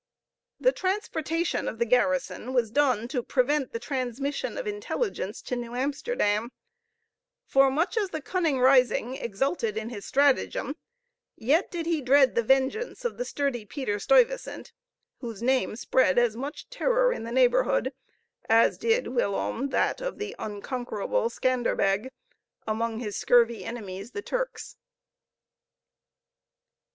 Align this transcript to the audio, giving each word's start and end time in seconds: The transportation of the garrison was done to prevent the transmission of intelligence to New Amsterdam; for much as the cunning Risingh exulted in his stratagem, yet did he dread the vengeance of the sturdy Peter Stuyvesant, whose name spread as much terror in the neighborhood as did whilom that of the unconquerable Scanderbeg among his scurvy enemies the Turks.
The 0.59 0.71
transportation 0.71 1.67
of 1.67 1.77
the 1.77 1.85
garrison 1.85 2.53
was 2.53 2.71
done 2.71 3.07
to 3.09 3.21
prevent 3.21 3.71
the 3.71 3.77
transmission 3.77 4.57
of 4.57 4.65
intelligence 4.65 5.43
to 5.43 5.55
New 5.55 5.75
Amsterdam; 5.75 6.51
for 7.45 7.69
much 7.69 7.97
as 7.97 8.09
the 8.09 8.19
cunning 8.19 8.57
Risingh 8.57 9.21
exulted 9.21 9.77
in 9.77 9.89
his 9.89 10.03
stratagem, 10.03 10.75
yet 11.35 11.69
did 11.69 11.85
he 11.85 12.01
dread 12.01 12.33
the 12.33 12.41
vengeance 12.41 13.05
of 13.05 13.17
the 13.19 13.25
sturdy 13.25 13.63
Peter 13.63 13.99
Stuyvesant, 13.99 14.71
whose 15.19 15.43
name 15.43 15.75
spread 15.75 16.17
as 16.17 16.35
much 16.35 16.67
terror 16.71 17.13
in 17.13 17.21
the 17.23 17.31
neighborhood 17.31 17.93
as 18.49 18.79
did 18.79 19.05
whilom 19.09 19.69
that 19.69 20.01
of 20.01 20.17
the 20.17 20.35
unconquerable 20.39 21.29
Scanderbeg 21.29 22.09
among 22.65 22.97
his 23.01 23.15
scurvy 23.17 23.63
enemies 23.63 24.13
the 24.13 24.23
Turks. 24.23 24.77